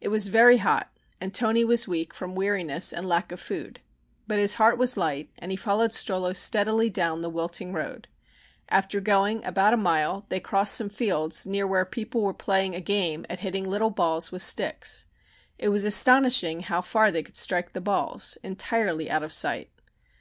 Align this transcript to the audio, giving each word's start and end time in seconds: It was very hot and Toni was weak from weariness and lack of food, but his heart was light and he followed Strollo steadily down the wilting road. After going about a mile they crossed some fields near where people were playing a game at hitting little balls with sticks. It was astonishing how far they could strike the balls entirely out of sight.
It 0.00 0.08
was 0.08 0.26
very 0.26 0.56
hot 0.56 0.90
and 1.20 1.32
Toni 1.32 1.64
was 1.64 1.86
weak 1.86 2.12
from 2.12 2.34
weariness 2.34 2.92
and 2.92 3.08
lack 3.08 3.30
of 3.30 3.38
food, 3.38 3.78
but 4.26 4.40
his 4.40 4.54
heart 4.54 4.76
was 4.76 4.96
light 4.96 5.30
and 5.38 5.52
he 5.52 5.56
followed 5.56 5.92
Strollo 5.92 6.32
steadily 6.34 6.90
down 6.90 7.20
the 7.20 7.30
wilting 7.30 7.72
road. 7.72 8.08
After 8.70 9.00
going 9.00 9.44
about 9.44 9.72
a 9.72 9.76
mile 9.76 10.26
they 10.30 10.40
crossed 10.40 10.74
some 10.74 10.88
fields 10.88 11.46
near 11.46 11.64
where 11.64 11.84
people 11.84 12.22
were 12.22 12.34
playing 12.34 12.74
a 12.74 12.80
game 12.80 13.24
at 13.30 13.38
hitting 13.38 13.62
little 13.70 13.90
balls 13.90 14.32
with 14.32 14.42
sticks. 14.42 15.06
It 15.58 15.68
was 15.68 15.84
astonishing 15.84 16.62
how 16.62 16.82
far 16.82 17.12
they 17.12 17.22
could 17.22 17.36
strike 17.36 17.72
the 17.72 17.80
balls 17.80 18.36
entirely 18.42 19.08
out 19.08 19.22
of 19.22 19.32
sight. 19.32 19.70